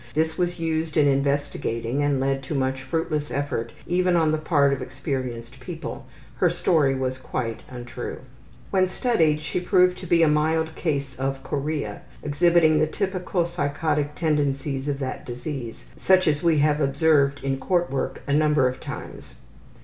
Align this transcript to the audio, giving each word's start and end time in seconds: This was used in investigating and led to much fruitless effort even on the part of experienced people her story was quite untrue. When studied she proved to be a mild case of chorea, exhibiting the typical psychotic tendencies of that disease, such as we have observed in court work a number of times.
This 0.15 0.35
was 0.35 0.59
used 0.59 0.97
in 0.97 1.07
investigating 1.07 2.01
and 2.01 2.19
led 2.19 2.41
to 2.45 2.55
much 2.55 2.81
fruitless 2.81 3.29
effort 3.29 3.71
even 3.85 4.15
on 4.15 4.31
the 4.31 4.39
part 4.39 4.73
of 4.73 4.81
experienced 4.81 5.59
people 5.59 6.07
her 6.37 6.49
story 6.49 6.95
was 6.95 7.19
quite 7.19 7.59
untrue. 7.69 8.21
When 8.71 8.87
studied 8.87 9.43
she 9.43 9.59
proved 9.59 9.99
to 9.99 10.07
be 10.07 10.23
a 10.23 10.27
mild 10.27 10.73
case 10.73 11.15
of 11.17 11.43
chorea, 11.43 12.01
exhibiting 12.23 12.79
the 12.79 12.87
typical 12.87 13.45
psychotic 13.45 14.15
tendencies 14.15 14.87
of 14.87 14.97
that 14.97 15.23
disease, 15.23 15.85
such 15.95 16.27
as 16.27 16.41
we 16.41 16.57
have 16.57 16.81
observed 16.81 17.39
in 17.43 17.59
court 17.59 17.91
work 17.91 18.23
a 18.25 18.33
number 18.33 18.67
of 18.67 18.79
times. 18.79 19.35